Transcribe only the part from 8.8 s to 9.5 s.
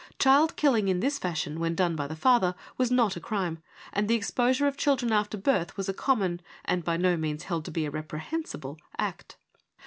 act.